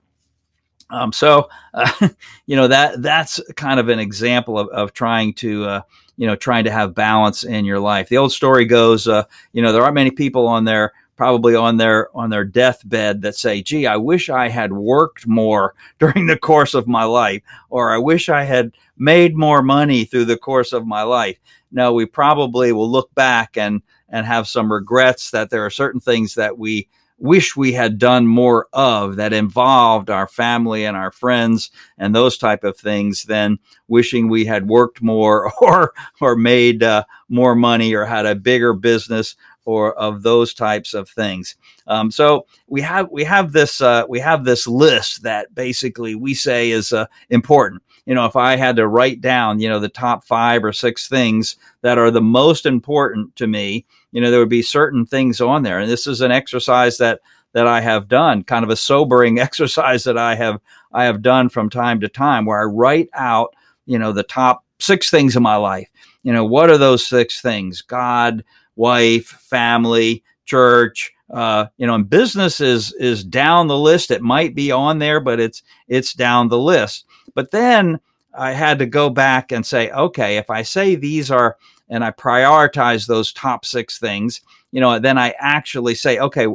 Um, 0.89 1.11
so 1.11 1.49
uh, 1.73 2.09
you 2.45 2.55
know 2.55 2.67
that 2.67 3.01
that's 3.01 3.39
kind 3.55 3.79
of 3.79 3.89
an 3.89 3.99
example 3.99 4.57
of, 4.57 4.69
of 4.69 4.93
trying 4.93 5.33
to 5.35 5.65
uh, 5.65 5.81
you 6.17 6.27
know 6.27 6.35
trying 6.35 6.63
to 6.63 6.71
have 6.71 6.95
balance 6.95 7.43
in 7.43 7.65
your 7.65 7.79
life. 7.79 8.09
The 8.09 8.17
old 8.17 8.31
story 8.31 8.65
goes, 8.65 9.07
uh, 9.07 9.23
you 9.53 9.61
know, 9.61 9.71
there 9.71 9.83
aren't 9.83 9.95
many 9.95 10.11
people 10.11 10.47
on 10.47 10.65
there 10.65 10.93
probably 11.15 11.55
on 11.55 11.77
their 11.77 12.15
on 12.15 12.29
their 12.29 12.45
deathbed 12.45 13.21
that 13.21 13.35
say, 13.35 13.61
"Gee, 13.61 13.87
I 13.87 13.97
wish 13.97 14.29
I 14.29 14.49
had 14.49 14.73
worked 14.73 15.27
more 15.27 15.73
during 15.99 16.27
the 16.27 16.37
course 16.37 16.73
of 16.73 16.87
my 16.87 17.03
life," 17.03 17.41
or 17.69 17.91
"I 17.91 17.97
wish 17.97 18.29
I 18.29 18.43
had 18.43 18.71
made 18.97 19.35
more 19.35 19.61
money 19.61 20.05
through 20.05 20.25
the 20.25 20.37
course 20.37 20.73
of 20.73 20.87
my 20.87 21.03
life." 21.03 21.37
No, 21.71 21.93
we 21.93 22.05
probably 22.05 22.71
will 22.71 22.89
look 22.89 23.13
back 23.15 23.57
and 23.57 23.81
and 24.09 24.25
have 24.25 24.47
some 24.47 24.71
regrets 24.71 25.31
that 25.31 25.49
there 25.49 25.65
are 25.65 25.71
certain 25.71 25.99
things 25.99 26.35
that 26.35 26.57
we 26.57 26.87
wish 27.17 27.55
we 27.55 27.71
had 27.71 27.97
done 27.97 28.27
more 28.27 28.67
of 28.73 29.15
that 29.15 29.31
involved 29.31 30.09
our 30.09 30.27
family 30.27 30.85
and 30.85 30.97
our 30.97 31.11
friends 31.11 31.71
and 31.97 32.13
those 32.13 32.37
type 32.37 32.63
of 32.63 32.77
things 32.77 33.23
than 33.23 33.57
wishing 33.87 34.27
we 34.27 34.45
had 34.45 34.67
worked 34.67 35.01
more 35.01 35.51
or 35.61 35.93
or 36.19 36.35
made 36.35 36.83
uh, 36.83 37.03
more 37.29 37.55
money 37.55 37.93
or 37.93 38.05
had 38.05 38.25
a 38.25 38.35
bigger 38.35 38.73
business 38.73 39.35
or 39.65 39.93
of 39.99 40.23
those 40.23 40.53
types 40.53 40.93
of 40.93 41.09
things. 41.09 41.55
Um, 41.87 42.11
so 42.11 42.45
we 42.67 42.81
have 42.81 43.09
we 43.11 43.23
have 43.23 43.51
this 43.51 43.81
uh, 43.81 44.05
we 44.07 44.19
have 44.19 44.45
this 44.45 44.67
list 44.67 45.23
that 45.23 45.53
basically 45.53 46.15
we 46.15 46.33
say 46.33 46.71
is 46.71 46.93
uh, 46.93 47.07
important. 47.29 47.81
You 48.05 48.13
know, 48.13 48.25
if 48.25 48.35
I 48.35 48.55
had 48.55 48.75
to 48.75 48.87
write 48.87 49.19
down, 49.19 49.59
you 49.59 49.67
know, 49.67 49.79
the 49.79 49.89
top 49.89 50.23
five 50.23 50.63
or 50.63 50.71
six 50.71 51.09
things 51.09 51.57
that 51.81 51.97
are 51.97 52.11
the 52.11 52.21
most 52.21 52.67
important 52.67 53.35
to 53.37 53.47
me, 53.47 53.85
you 54.11 54.21
know, 54.21 54.29
there 54.29 54.39
would 54.39 54.47
be 54.47 54.61
certain 54.61 55.05
things 55.05 55.41
on 55.41 55.63
there. 55.63 55.79
And 55.79 55.89
this 55.89 56.05
is 56.05 56.21
an 56.21 56.31
exercise 56.31 56.97
that 56.99 57.19
that 57.53 57.67
I 57.67 57.79
have 57.79 58.09
done, 58.09 58.43
kind 58.43 58.63
of 58.63 58.69
a 58.69 58.75
sobering 58.75 59.39
exercise 59.39 60.03
that 60.03 60.17
I 60.17 60.35
have 60.35 60.61
I 60.91 61.05
have 61.05 61.21
done 61.21 61.49
from 61.49 61.69
time 61.69 61.99
to 62.01 62.07
time, 62.07 62.45
where 62.45 62.61
I 62.61 62.65
write 62.65 63.09
out, 63.13 63.55
you 63.85 63.97
know, 63.97 64.11
the 64.11 64.23
top 64.23 64.63
six 64.79 65.09
things 65.09 65.35
in 65.35 65.43
my 65.43 65.55
life. 65.55 65.89
You 66.23 66.33
know, 66.33 66.45
what 66.45 66.69
are 66.69 66.77
those 66.77 67.05
six 67.05 67.41
things? 67.41 67.81
God, 67.81 68.43
wife, 68.75 69.27
family, 69.27 70.23
church, 70.45 71.11
uh, 71.33 71.65
you 71.77 71.87
know, 71.87 71.95
and 71.95 72.09
business 72.09 72.59
is 72.59 72.93
is 72.93 73.23
down 73.23 73.67
the 73.67 73.77
list. 73.77 74.11
It 74.11 74.21
might 74.21 74.55
be 74.55 74.71
on 74.71 74.99
there, 74.99 75.19
but 75.19 75.39
it's 75.39 75.63
it's 75.87 76.13
down 76.13 76.47
the 76.47 76.59
list. 76.59 77.05
But 77.33 77.51
then 77.51 77.99
I 78.37 78.51
had 78.51 78.79
to 78.79 78.85
go 78.85 79.09
back 79.09 79.51
and 79.51 79.65
say, 79.65 79.89
okay, 79.91 80.37
if 80.37 80.49
I 80.49 80.61
say 80.61 80.95
these 80.95 81.31
are 81.31 81.57
and 81.89 82.03
I 82.03 82.11
prioritize 82.11 83.07
those 83.07 83.33
top 83.33 83.65
six 83.65 83.99
things, 83.99 84.41
you 84.71 84.81
know, 84.81 84.99
then 84.99 85.17
I 85.17 85.33
actually 85.39 85.95
say, 85.95 86.19
okay, 86.19 86.47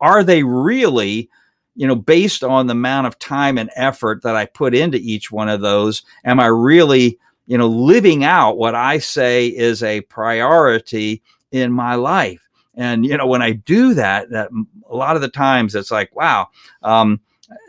are 0.00 0.24
they 0.24 0.42
really, 0.42 1.28
you 1.74 1.86
know, 1.86 1.96
based 1.96 2.42
on 2.42 2.66
the 2.66 2.72
amount 2.72 3.06
of 3.06 3.18
time 3.18 3.58
and 3.58 3.70
effort 3.76 4.22
that 4.22 4.36
I 4.36 4.46
put 4.46 4.74
into 4.74 4.98
each 4.98 5.30
one 5.30 5.48
of 5.48 5.60
those, 5.60 6.02
am 6.24 6.40
I 6.40 6.46
really, 6.46 7.18
you 7.46 7.56
know, 7.56 7.68
living 7.68 8.24
out 8.24 8.58
what 8.58 8.74
I 8.74 8.98
say 8.98 9.46
is 9.46 9.82
a 9.82 10.02
priority 10.02 11.22
in 11.52 11.72
my 11.72 11.94
life. 11.94 12.48
And 12.74 13.04
you 13.04 13.16
know, 13.16 13.26
when 13.26 13.42
I 13.42 13.52
do 13.52 13.94
that, 13.94 14.30
that 14.30 14.50
a 14.88 14.94
lot 14.96 15.16
of 15.16 15.22
the 15.22 15.28
times 15.28 15.74
it's 15.74 15.90
like, 15.90 16.14
wow, 16.14 16.48
um, 16.82 17.20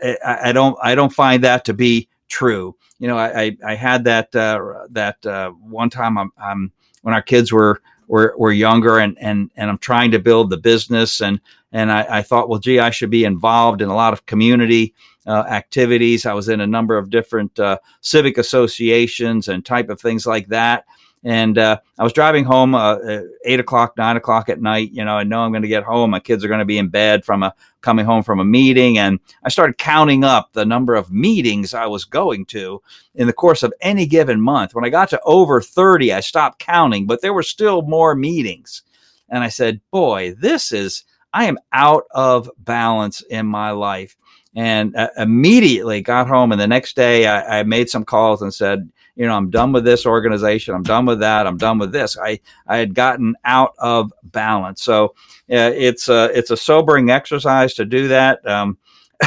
I, 0.02 0.38
I, 0.44 0.52
don't, 0.52 0.76
I 0.82 0.94
don't 0.94 1.12
find 1.12 1.42
that 1.44 1.64
to 1.66 1.74
be 1.74 2.08
true. 2.28 2.76
You 2.98 3.08
know, 3.08 3.18
I, 3.18 3.56
I, 3.66 3.74
had 3.74 4.04
that 4.04 4.36
uh, 4.36 4.86
that 4.90 5.24
uh, 5.24 5.50
one 5.50 5.88
time 5.88 6.18
I'm, 6.18 6.30
I'm, 6.36 6.72
when 7.02 7.14
our 7.14 7.22
kids 7.22 7.50
were 7.50 7.80
were, 8.10 8.34
were 8.36 8.50
younger 8.50 8.98
and, 8.98 9.16
and, 9.20 9.52
and 9.56 9.70
I'm 9.70 9.78
trying 9.78 10.10
to 10.10 10.18
build 10.18 10.50
the 10.50 10.56
business 10.56 11.20
and, 11.20 11.40
and 11.70 11.92
I, 11.92 12.18
I 12.18 12.22
thought, 12.22 12.48
well, 12.48 12.58
gee, 12.58 12.80
I 12.80 12.90
should 12.90 13.08
be 13.08 13.24
involved 13.24 13.80
in 13.80 13.88
a 13.88 13.94
lot 13.94 14.12
of 14.12 14.26
community 14.26 14.94
uh, 15.28 15.44
activities. 15.48 16.26
I 16.26 16.32
was 16.32 16.48
in 16.48 16.60
a 16.60 16.66
number 16.66 16.98
of 16.98 17.08
different 17.08 17.58
uh, 17.60 17.78
civic 18.00 18.36
associations 18.36 19.46
and 19.46 19.64
type 19.64 19.88
of 19.90 20.00
things 20.00 20.26
like 20.26 20.48
that. 20.48 20.86
And 21.22 21.58
uh, 21.58 21.78
I 21.98 22.02
was 22.02 22.14
driving 22.14 22.44
home 22.44 22.74
uh, 22.74 22.96
eight 23.44 23.60
o'clock, 23.60 23.96
nine 23.98 24.16
o'clock 24.16 24.48
at 24.48 24.62
night. 24.62 24.90
You 24.92 25.04
know, 25.04 25.16
I 25.16 25.24
know 25.24 25.40
I'm 25.40 25.52
going 25.52 25.60
to 25.62 25.68
get 25.68 25.82
home. 25.82 26.10
My 26.10 26.20
kids 26.20 26.42
are 26.42 26.48
going 26.48 26.60
to 26.60 26.64
be 26.64 26.78
in 26.78 26.88
bed 26.88 27.26
from 27.26 27.42
a 27.42 27.54
coming 27.82 28.06
home 28.06 28.22
from 28.22 28.40
a 28.40 28.44
meeting, 28.44 28.96
and 28.96 29.20
I 29.44 29.50
started 29.50 29.76
counting 29.76 30.24
up 30.24 30.52
the 30.52 30.64
number 30.64 30.94
of 30.94 31.10
meetings 31.12 31.74
I 31.74 31.86
was 31.86 32.06
going 32.06 32.46
to 32.46 32.82
in 33.14 33.26
the 33.26 33.34
course 33.34 33.62
of 33.62 33.74
any 33.82 34.06
given 34.06 34.40
month. 34.40 34.74
When 34.74 34.84
I 34.84 34.88
got 34.88 35.10
to 35.10 35.20
over 35.24 35.60
thirty, 35.60 36.10
I 36.10 36.20
stopped 36.20 36.58
counting, 36.58 37.06
but 37.06 37.20
there 37.20 37.34
were 37.34 37.42
still 37.42 37.82
more 37.82 38.14
meetings. 38.14 38.82
And 39.28 39.44
I 39.44 39.48
said, 39.48 39.80
"Boy, 39.90 40.34
this 40.38 40.72
is." 40.72 41.04
I 41.32 41.44
am 41.44 41.58
out 41.72 42.06
of 42.10 42.50
balance 42.58 43.20
in 43.20 43.46
my 43.46 43.70
life. 43.70 44.16
and 44.54 44.96
uh, 44.96 45.08
immediately 45.16 46.00
got 46.00 46.28
home. 46.28 46.52
And 46.52 46.60
the 46.60 46.66
next 46.66 46.96
day, 46.96 47.26
I, 47.26 47.60
I 47.60 47.62
made 47.62 47.88
some 47.88 48.04
calls 48.04 48.42
and 48.42 48.52
said, 48.52 48.90
you 49.20 49.26
know, 49.26 49.34
I'm 49.34 49.50
done 49.50 49.72
with 49.72 49.84
this 49.84 50.06
organization. 50.06 50.74
I'm 50.74 50.82
done 50.82 51.04
with 51.04 51.20
that. 51.20 51.46
I'm 51.46 51.58
done 51.58 51.76
with 51.76 51.92
this. 51.92 52.16
I, 52.16 52.40
I 52.66 52.78
had 52.78 52.94
gotten 52.94 53.36
out 53.44 53.74
of 53.76 54.14
balance. 54.22 54.82
So 54.82 55.08
uh, 55.50 55.72
it's 55.76 56.08
a, 56.08 56.30
it's 56.34 56.50
a 56.50 56.56
sobering 56.56 57.10
exercise 57.10 57.74
to 57.74 57.84
do 57.84 58.08
that. 58.08 58.48
Um, 58.48 58.78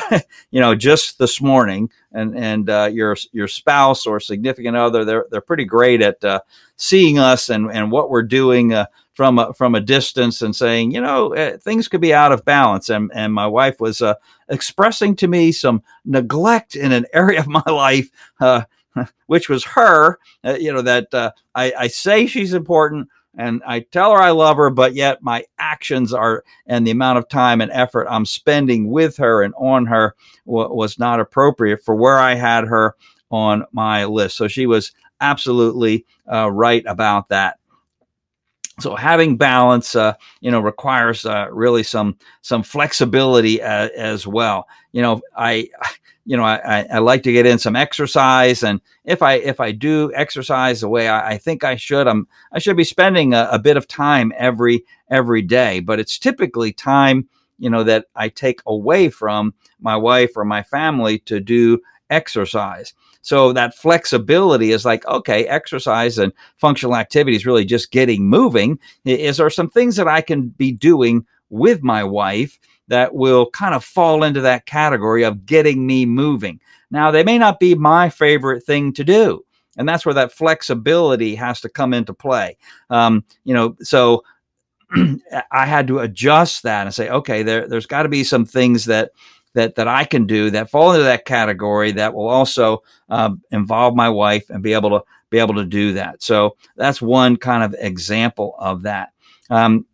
you 0.49 0.59
know, 0.59 0.73
just 0.73 1.19
this 1.19 1.39
morning, 1.39 1.91
and 2.11 2.35
and 2.35 2.67
uh, 2.71 2.89
your 2.91 3.15
your 3.33 3.47
spouse 3.47 4.07
or 4.07 4.19
significant 4.19 4.75
other, 4.75 5.05
they're 5.05 5.27
they're 5.29 5.41
pretty 5.41 5.65
great 5.65 6.01
at 6.01 6.23
uh, 6.23 6.39
seeing 6.75 7.19
us 7.19 7.49
and 7.49 7.71
and 7.71 7.91
what 7.91 8.09
we're 8.09 8.23
doing 8.23 8.73
uh, 8.73 8.87
from 9.13 9.37
a, 9.37 9.53
from 9.53 9.75
a 9.75 9.79
distance 9.79 10.41
and 10.41 10.55
saying, 10.55 10.89
you 10.89 11.01
know, 11.01 11.35
uh, 11.35 11.57
things 11.57 11.87
could 11.87 12.01
be 12.01 12.15
out 12.15 12.31
of 12.31 12.43
balance. 12.43 12.89
And 12.89 13.11
and 13.13 13.31
my 13.31 13.45
wife 13.45 13.79
was 13.79 14.01
uh, 14.01 14.15
expressing 14.49 15.15
to 15.17 15.27
me 15.27 15.51
some 15.51 15.83
neglect 16.03 16.75
in 16.75 16.91
an 16.91 17.05
area 17.13 17.39
of 17.39 17.47
my 17.47 17.61
life. 17.67 18.09
Uh, 18.95 19.05
which 19.27 19.49
was 19.49 19.63
her, 19.63 20.19
you 20.59 20.71
know, 20.71 20.81
that 20.81 21.07
I, 21.55 21.73
I 21.77 21.87
say 21.87 22.27
she's 22.27 22.53
important, 22.53 23.09
and 23.35 23.63
I 23.65 23.79
tell 23.79 24.11
her 24.11 24.21
I 24.21 24.31
love 24.31 24.57
her, 24.57 24.69
but 24.69 24.93
yet 24.93 25.23
my 25.23 25.45
actions 25.57 26.13
are 26.13 26.43
and 26.67 26.85
the 26.85 26.91
amount 26.91 27.17
of 27.17 27.27
time 27.27 27.61
and 27.61 27.71
effort 27.71 28.07
I'm 28.09 28.25
spending 28.25 28.91
with 28.91 29.17
her 29.17 29.41
and 29.41 29.53
on 29.57 29.87
her 29.87 30.15
w- 30.45 30.73
was 30.73 30.99
not 30.99 31.19
appropriate 31.19 31.83
for 31.83 31.95
where 31.95 32.19
I 32.19 32.35
had 32.35 32.65
her 32.65 32.95
on 33.31 33.65
my 33.71 34.05
list. 34.05 34.37
So 34.37 34.47
she 34.47 34.67
was 34.67 34.91
absolutely 35.19 36.05
uh, 36.31 36.51
right 36.51 36.83
about 36.85 37.29
that. 37.29 37.57
So 38.79 38.95
having 38.95 39.37
balance, 39.37 39.95
uh, 39.95 40.15
you 40.41 40.49
know, 40.49 40.59
requires 40.59 41.25
uh, 41.25 41.47
really 41.51 41.83
some 41.83 42.17
some 42.41 42.63
flexibility 42.63 43.61
as 43.61 44.25
well. 44.25 44.67
You 44.91 45.01
know, 45.03 45.21
I 45.35 45.69
you 46.25 46.37
know, 46.37 46.43
I, 46.43 46.85
I 46.89 46.99
like 46.99 47.23
to 47.23 47.33
get 47.33 47.45
in 47.45 47.59
some 47.59 47.75
exercise, 47.75 48.63
and 48.63 48.79
if 49.03 49.21
I 49.21 49.33
if 49.33 49.59
I 49.59 49.71
do 49.71 50.11
exercise 50.15 50.81
the 50.81 50.87
way 50.87 51.07
I, 51.07 51.31
I 51.31 51.37
think 51.37 51.63
I 51.63 51.75
should, 51.75 52.07
I'm 52.07 52.27
I 52.51 52.59
should 52.59 52.77
be 52.77 52.85
spending 52.85 53.33
a, 53.33 53.49
a, 53.51 53.59
bit 53.59 53.75
of 53.75 53.87
time 53.87 54.31
every 54.37 54.85
every 55.09 55.41
day. 55.41 55.81
But 55.81 55.99
it's 55.99 56.17
typically 56.17 56.71
time, 56.71 57.27
you 57.59 57.69
know, 57.69 57.83
that 57.83 58.05
I 58.15 58.29
take 58.29 58.61
away 58.65 59.09
from 59.09 59.53
my 59.81 59.97
wife 59.97 60.37
or 60.37 60.45
my 60.45 60.63
family 60.63 61.19
to 61.19 61.41
do 61.41 61.81
exercise. 62.09 62.93
So 63.23 63.51
that 63.53 63.75
flexibility 63.75 64.71
is 64.71 64.85
like, 64.85 65.05
okay, 65.07 65.47
exercise 65.47 66.17
and 66.17 66.31
functional 66.57 66.95
activity 66.95 67.35
is 67.35 67.45
really 67.45 67.65
just 67.65 67.91
getting 67.91 68.27
moving. 68.29 68.77
Is 69.05 69.37
there 69.37 69.49
some 69.49 69.69
things 69.69 69.95
that 69.95 70.07
I 70.07 70.21
can 70.21 70.49
be 70.49 70.71
doing 70.71 71.25
with 71.49 71.81
my 71.81 72.03
wife? 72.03 72.59
that 72.87 73.13
will 73.13 73.49
kind 73.51 73.73
of 73.73 73.83
fall 73.83 74.23
into 74.23 74.41
that 74.41 74.65
category 74.65 75.23
of 75.23 75.45
getting 75.45 75.85
me 75.85 76.05
moving. 76.05 76.59
Now, 76.91 77.11
they 77.11 77.23
may 77.23 77.37
not 77.37 77.59
be 77.59 77.75
my 77.75 78.09
favorite 78.09 78.63
thing 78.63 78.93
to 78.93 79.03
do. 79.03 79.45
And 79.77 79.89
that's 79.89 80.05
where 80.05 80.13
that 80.13 80.31
flexibility 80.31 81.33
has 81.35 81.61
to 81.61 81.69
come 81.69 81.93
into 81.93 82.13
play. 82.13 82.57
Um, 82.89 83.25
you 83.43 83.53
know, 83.53 83.75
so 83.79 84.23
I 85.51 85.65
had 85.65 85.87
to 85.87 85.99
adjust 85.99 86.63
that 86.63 86.85
and 86.85 86.93
say, 86.93 87.09
okay, 87.09 87.41
there, 87.41 87.67
there's 87.67 87.87
got 87.87 88.03
to 88.03 88.09
be 88.09 88.23
some 88.23 88.45
things 88.45 88.85
that 88.85 89.11
that 89.53 89.75
that 89.75 89.87
I 89.87 90.03
can 90.03 90.25
do 90.25 90.49
that 90.51 90.69
fall 90.69 90.91
into 90.91 91.03
that 91.03 91.25
category 91.25 91.91
that 91.93 92.13
will 92.13 92.27
also 92.27 92.83
uh, 93.09 93.31
involve 93.51 93.95
my 93.95 94.09
wife 94.09 94.49
and 94.49 94.63
be 94.63 94.73
able 94.73 94.89
to 94.91 95.03
be 95.29 95.39
able 95.39 95.55
to 95.55 95.65
do 95.65 95.93
that. 95.93 96.21
So 96.21 96.57
that's 96.75 97.01
one 97.01 97.37
kind 97.37 97.63
of 97.63 97.75
example 97.79 98.55
of 98.59 98.83
that. 98.83 99.09
Um, 99.49 99.85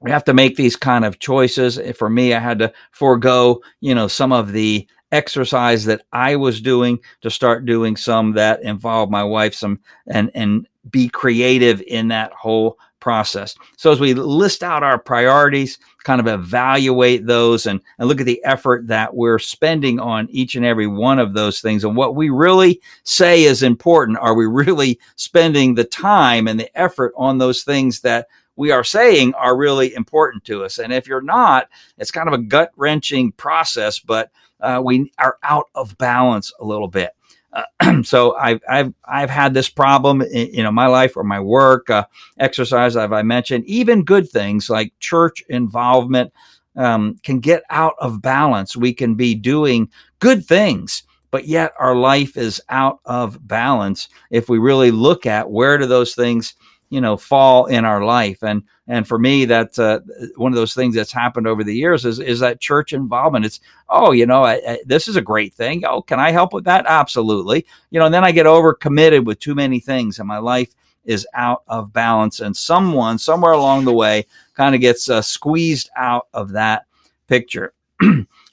we 0.00 0.10
have 0.10 0.24
to 0.24 0.34
make 0.34 0.56
these 0.56 0.76
kind 0.76 1.04
of 1.04 1.18
choices. 1.18 1.80
For 1.96 2.10
me, 2.10 2.34
I 2.34 2.38
had 2.38 2.58
to 2.58 2.72
forego, 2.90 3.62
you 3.80 3.94
know, 3.94 4.06
some 4.06 4.32
of 4.32 4.52
the 4.52 4.86
exercise 5.12 5.84
that 5.84 6.02
I 6.12 6.36
was 6.36 6.60
doing 6.60 6.98
to 7.22 7.30
start 7.30 7.64
doing 7.64 7.96
some 7.96 8.32
that 8.32 8.62
involved 8.62 9.12
my 9.12 9.22
wife 9.22 9.54
some 9.54 9.80
and 10.08 10.30
and 10.34 10.66
be 10.90 11.08
creative 11.08 11.80
in 11.82 12.08
that 12.08 12.32
whole 12.32 12.78
process. 13.04 13.54
So 13.76 13.92
as 13.92 14.00
we 14.00 14.14
list 14.14 14.62
out 14.62 14.82
our 14.82 14.98
priorities, 14.98 15.78
kind 16.04 16.22
of 16.22 16.26
evaluate 16.26 17.26
those 17.26 17.66
and, 17.66 17.82
and 17.98 18.08
look 18.08 18.18
at 18.18 18.24
the 18.24 18.42
effort 18.44 18.86
that 18.86 19.14
we're 19.14 19.38
spending 19.38 20.00
on 20.00 20.26
each 20.30 20.54
and 20.54 20.64
every 20.64 20.86
one 20.86 21.18
of 21.18 21.34
those 21.34 21.60
things 21.60 21.84
and 21.84 21.98
what 21.98 22.16
we 22.16 22.30
really 22.30 22.80
say 23.02 23.44
is 23.44 23.62
important. 23.62 24.16
Are 24.20 24.32
we 24.32 24.46
really 24.46 24.98
spending 25.16 25.74
the 25.74 25.84
time 25.84 26.48
and 26.48 26.58
the 26.58 26.74
effort 26.80 27.12
on 27.18 27.36
those 27.36 27.62
things 27.62 28.00
that 28.00 28.26
we 28.56 28.70
are 28.70 28.84
saying 28.84 29.34
are 29.34 29.54
really 29.54 29.94
important 29.94 30.44
to 30.44 30.64
us. 30.64 30.78
And 30.78 30.90
if 30.90 31.06
you're 31.06 31.20
not, 31.20 31.68
it's 31.98 32.12
kind 32.12 32.28
of 32.28 32.32
a 32.34 32.42
gut 32.42 32.70
wrenching 32.76 33.32
process, 33.32 33.98
but 33.98 34.30
uh, 34.60 34.80
we 34.82 35.12
are 35.18 35.36
out 35.42 35.66
of 35.74 35.98
balance 35.98 36.54
a 36.58 36.64
little 36.64 36.88
bit. 36.88 37.10
Uh, 37.54 38.02
so 38.02 38.34
I've, 38.36 38.60
I've, 38.68 38.92
I've 39.04 39.30
had 39.30 39.54
this 39.54 39.68
problem 39.68 40.22
in, 40.22 40.52
you 40.52 40.62
know, 40.62 40.72
my 40.72 40.86
life 40.86 41.16
or 41.16 41.24
my 41.24 41.40
work, 41.40 41.88
uh, 41.88 42.06
exercise, 42.38 42.96
as 42.96 43.12
I 43.12 43.22
mentioned, 43.22 43.64
even 43.66 44.04
good 44.04 44.28
things 44.28 44.68
like 44.68 44.92
church 44.98 45.42
involvement 45.48 46.32
um, 46.76 47.16
can 47.22 47.40
get 47.40 47.62
out 47.70 47.94
of 47.98 48.20
balance. 48.20 48.76
We 48.76 48.92
can 48.92 49.14
be 49.14 49.34
doing 49.34 49.88
good 50.18 50.44
things, 50.44 51.04
but 51.30 51.46
yet 51.46 51.72
our 51.78 51.96
life 51.96 52.36
is 52.36 52.60
out 52.68 52.98
of 53.04 53.46
balance 53.46 54.08
if 54.30 54.48
we 54.48 54.58
really 54.58 54.90
look 54.90 55.26
at 55.26 55.50
where 55.50 55.78
do 55.78 55.86
those 55.86 56.14
things 56.14 56.54
you 56.94 57.00
know 57.00 57.16
fall 57.16 57.66
in 57.66 57.84
our 57.84 58.04
life. 58.04 58.42
And 58.42 58.62
and 58.86 59.06
for 59.06 59.18
me 59.18 59.44
that's 59.46 59.78
uh, 59.78 59.98
one 60.36 60.52
of 60.52 60.56
those 60.56 60.74
things 60.74 60.94
that's 60.94 61.12
happened 61.12 61.48
over 61.48 61.64
the 61.64 61.74
years 61.74 62.04
is 62.04 62.20
is 62.20 62.38
that 62.40 62.60
church 62.60 62.92
involvement. 62.92 63.44
It's 63.44 63.60
oh 63.88 64.12
you 64.12 64.26
know 64.26 64.44
I, 64.44 64.54
I, 64.66 64.78
this 64.86 65.08
is 65.08 65.16
a 65.16 65.22
great 65.22 65.52
thing. 65.54 65.84
Oh 65.84 66.02
can 66.02 66.20
i 66.20 66.30
help 66.30 66.52
with 66.52 66.64
that? 66.64 66.86
Absolutely. 66.86 67.66
You 67.90 67.98
know 67.98 68.06
and 68.06 68.14
then 68.14 68.24
i 68.24 68.30
get 68.30 68.46
over 68.46 68.72
committed 68.72 69.26
with 69.26 69.40
too 69.40 69.54
many 69.56 69.80
things 69.80 70.20
and 70.20 70.28
my 70.28 70.38
life 70.38 70.74
is 71.04 71.26
out 71.34 71.64
of 71.66 71.92
balance. 71.92 72.40
And 72.40 72.56
someone 72.56 73.18
somewhere 73.18 73.52
along 73.52 73.84
the 73.84 73.92
way 73.92 74.26
kind 74.54 74.74
of 74.74 74.80
gets 74.80 75.10
uh, 75.10 75.20
squeezed 75.20 75.90
out 75.96 76.28
of 76.32 76.52
that 76.52 76.86
picture. 77.26 77.74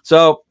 So 0.03 0.43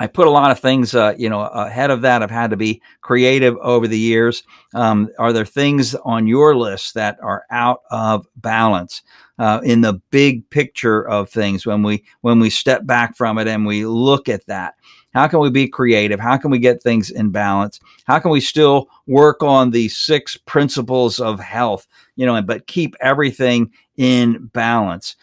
I 0.00 0.06
put 0.06 0.26
a 0.26 0.30
lot 0.30 0.50
of 0.50 0.58
things, 0.58 0.94
uh, 0.94 1.14
you 1.18 1.28
know, 1.28 1.42
ahead 1.42 1.90
of 1.90 2.00
that. 2.00 2.22
I've 2.22 2.30
had 2.30 2.50
to 2.50 2.56
be 2.56 2.80
creative 3.02 3.54
over 3.58 3.86
the 3.86 3.98
years. 3.98 4.42
Um, 4.74 5.10
are 5.18 5.30
there 5.30 5.44
things 5.44 5.94
on 5.94 6.26
your 6.26 6.56
list 6.56 6.94
that 6.94 7.18
are 7.22 7.44
out 7.50 7.82
of 7.90 8.26
balance 8.36 9.02
uh, 9.38 9.60
in 9.62 9.82
the 9.82 10.00
big 10.10 10.48
picture 10.48 11.06
of 11.06 11.28
things 11.28 11.66
when 11.66 11.82
we 11.82 12.02
when 12.22 12.40
we 12.40 12.48
step 12.48 12.86
back 12.86 13.14
from 13.14 13.36
it 13.36 13.46
and 13.46 13.66
we 13.66 13.84
look 13.84 14.30
at 14.30 14.46
that? 14.46 14.74
How 15.12 15.28
can 15.28 15.40
we 15.40 15.50
be 15.50 15.68
creative? 15.68 16.18
How 16.18 16.38
can 16.38 16.50
we 16.50 16.58
get 16.58 16.82
things 16.82 17.10
in 17.10 17.30
balance? 17.30 17.78
How 18.06 18.18
can 18.20 18.30
we 18.30 18.40
still 18.40 18.88
work 19.06 19.42
on 19.42 19.70
the 19.70 19.88
six 19.88 20.36
principles 20.36 21.20
of 21.20 21.40
health, 21.40 21.86
you 22.16 22.24
know, 22.24 22.40
but 22.40 22.66
keep 22.66 22.94
everything 23.00 23.70
in 23.98 24.46
balance? 24.54 25.16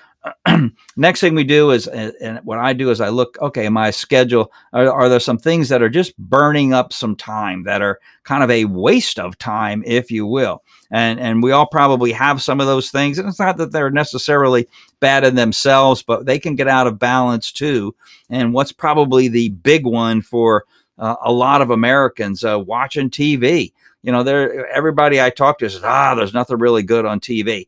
next 0.97 1.21
thing 1.21 1.35
we 1.35 1.43
do 1.43 1.71
is, 1.71 1.87
and 1.87 2.39
what 2.43 2.59
I 2.59 2.73
do 2.73 2.89
is 2.91 3.01
I 3.01 3.09
look, 3.09 3.37
okay, 3.41 3.69
my 3.69 3.91
schedule, 3.91 4.51
are, 4.73 4.91
are, 4.91 5.09
there 5.09 5.19
some 5.19 5.37
things 5.37 5.69
that 5.69 5.81
are 5.81 5.89
just 5.89 6.17
burning 6.17 6.73
up 6.73 6.93
some 6.93 7.15
time 7.15 7.63
that 7.63 7.81
are 7.81 7.99
kind 8.23 8.43
of 8.43 8.49
a 8.49 8.65
waste 8.65 9.19
of 9.19 9.37
time, 9.37 9.83
if 9.85 10.11
you 10.11 10.25
will? 10.25 10.63
And, 10.91 11.19
and 11.19 11.43
we 11.43 11.51
all 11.51 11.67
probably 11.67 12.11
have 12.13 12.41
some 12.41 12.59
of 12.59 12.67
those 12.67 12.91
things. 12.91 13.17
And 13.17 13.27
it's 13.27 13.39
not 13.39 13.57
that 13.57 13.71
they're 13.71 13.89
necessarily 13.89 14.67
bad 14.99 15.23
in 15.23 15.35
themselves, 15.35 16.03
but 16.03 16.25
they 16.25 16.39
can 16.39 16.55
get 16.55 16.67
out 16.67 16.87
of 16.87 16.99
balance 16.99 17.51
too. 17.51 17.95
And 18.29 18.53
what's 18.53 18.71
probably 18.71 19.27
the 19.27 19.49
big 19.49 19.85
one 19.85 20.21
for 20.21 20.65
uh, 20.97 21.15
a 21.23 21.31
lot 21.31 21.61
of 21.61 21.69
Americans 21.69 22.43
uh, 22.43 22.59
watching 22.59 23.09
TV? 23.09 23.73
You 24.03 24.11
know, 24.11 24.23
there 24.23 24.67
everybody 24.67 25.21
I 25.21 25.29
talk 25.29 25.59
to 25.59 25.69
says, 25.69 25.83
ah, 25.83 26.15
there's 26.15 26.33
nothing 26.33 26.59
really 26.59 26.83
good 26.83 27.05
on 27.05 27.19
TV 27.19 27.67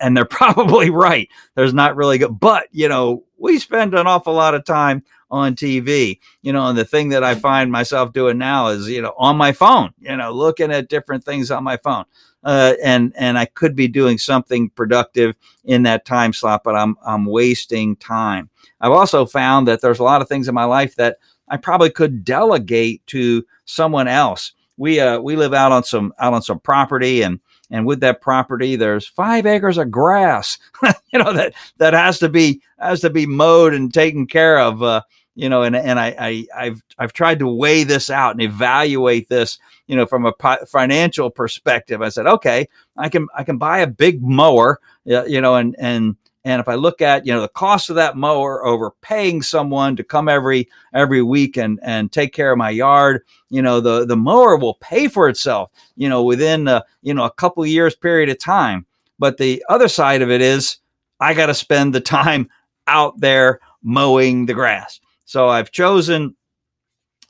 and 0.00 0.16
they're 0.16 0.24
probably 0.24 0.90
right. 0.90 1.28
There's 1.54 1.74
not 1.74 1.96
really 1.96 2.18
good, 2.18 2.38
but 2.38 2.68
you 2.72 2.88
know, 2.88 3.24
we 3.38 3.58
spend 3.58 3.94
an 3.94 4.06
awful 4.06 4.34
lot 4.34 4.54
of 4.54 4.64
time 4.64 5.02
on 5.30 5.56
TV, 5.56 6.20
you 6.42 6.52
know, 6.52 6.68
and 6.68 6.78
the 6.78 6.84
thing 6.84 7.08
that 7.08 7.24
I 7.24 7.34
find 7.34 7.70
myself 7.70 8.12
doing 8.12 8.38
now 8.38 8.68
is, 8.68 8.88
you 8.88 9.02
know, 9.02 9.12
on 9.18 9.36
my 9.36 9.52
phone, 9.52 9.92
you 10.00 10.16
know, 10.16 10.32
looking 10.32 10.70
at 10.70 10.88
different 10.88 11.24
things 11.24 11.50
on 11.50 11.64
my 11.64 11.76
phone. 11.76 12.04
Uh, 12.44 12.74
and 12.82 13.12
and 13.16 13.36
I 13.36 13.46
could 13.46 13.74
be 13.74 13.88
doing 13.88 14.18
something 14.18 14.70
productive 14.70 15.34
in 15.64 15.82
that 15.82 16.04
time 16.04 16.32
slot, 16.32 16.62
but 16.62 16.76
I'm 16.76 16.96
I'm 17.04 17.24
wasting 17.24 17.96
time. 17.96 18.50
I've 18.80 18.92
also 18.92 19.26
found 19.26 19.66
that 19.66 19.80
there's 19.80 19.98
a 19.98 20.04
lot 20.04 20.22
of 20.22 20.28
things 20.28 20.46
in 20.46 20.54
my 20.54 20.64
life 20.64 20.94
that 20.94 21.18
I 21.48 21.56
probably 21.56 21.90
could 21.90 22.24
delegate 22.24 23.04
to 23.08 23.44
someone 23.64 24.06
else. 24.06 24.52
We 24.76 25.00
uh 25.00 25.18
we 25.18 25.34
live 25.34 25.54
out 25.54 25.72
on 25.72 25.82
some 25.82 26.12
out 26.20 26.34
on 26.34 26.42
some 26.42 26.60
property 26.60 27.22
and 27.22 27.40
and 27.70 27.86
with 27.86 28.00
that 28.00 28.20
property 28.20 28.76
there's 28.76 29.06
five 29.06 29.46
acres 29.46 29.78
of 29.78 29.90
grass 29.90 30.58
you 31.12 31.18
know 31.18 31.32
that 31.32 31.54
that 31.78 31.94
has 31.94 32.18
to 32.18 32.28
be 32.28 32.60
has 32.78 33.00
to 33.00 33.10
be 33.10 33.26
mowed 33.26 33.74
and 33.74 33.92
taken 33.92 34.26
care 34.26 34.58
of 34.58 34.82
uh, 34.82 35.00
you 35.34 35.48
know 35.48 35.62
and 35.62 35.76
and 35.76 36.00
I, 36.00 36.16
I 36.18 36.46
i've 36.56 36.82
i've 36.98 37.12
tried 37.12 37.38
to 37.40 37.48
weigh 37.48 37.84
this 37.84 38.10
out 38.10 38.32
and 38.32 38.42
evaluate 38.42 39.28
this 39.28 39.58
you 39.86 39.94
know 39.94 40.06
from 40.06 40.26
a 40.26 40.32
financial 40.66 41.30
perspective. 41.30 42.02
I 42.02 42.08
said 42.08 42.26
okay 42.26 42.68
i 42.96 43.08
can 43.08 43.28
i 43.36 43.44
can 43.44 43.58
buy 43.58 43.78
a 43.78 43.86
big 43.86 44.22
mower 44.22 44.80
you 45.04 45.40
know 45.40 45.54
and 45.54 45.76
and 45.78 46.16
And 46.46 46.60
if 46.60 46.68
I 46.68 46.76
look 46.76 47.02
at, 47.02 47.26
you 47.26 47.32
know, 47.32 47.40
the 47.40 47.48
cost 47.48 47.90
of 47.90 47.96
that 47.96 48.16
mower 48.16 48.64
over 48.64 48.92
paying 49.02 49.42
someone 49.42 49.96
to 49.96 50.04
come 50.04 50.28
every 50.28 50.68
every 50.94 51.20
week 51.20 51.56
and 51.56 51.80
and 51.82 52.12
take 52.12 52.32
care 52.32 52.52
of 52.52 52.56
my 52.56 52.70
yard, 52.70 53.24
you 53.50 53.60
know, 53.60 53.80
the 53.80 54.06
the 54.06 54.16
mower 54.16 54.56
will 54.56 54.74
pay 54.74 55.08
for 55.08 55.28
itself, 55.28 55.72
you 55.96 56.08
know, 56.08 56.22
within 56.22 56.68
a, 56.68 56.84
you 57.02 57.12
know, 57.12 57.24
a 57.24 57.32
couple 57.32 57.66
years 57.66 57.96
period 57.96 58.28
of 58.28 58.38
time. 58.38 58.86
But 59.18 59.38
the 59.38 59.64
other 59.68 59.88
side 59.88 60.22
of 60.22 60.30
it 60.30 60.40
is 60.40 60.78
I 61.18 61.34
got 61.34 61.46
to 61.46 61.54
spend 61.54 61.92
the 61.92 62.00
time 62.20 62.48
out 62.86 63.18
there 63.18 63.58
mowing 63.82 64.46
the 64.46 64.54
grass. 64.54 65.00
So 65.24 65.48
I've 65.48 65.72
chosen 65.72 66.36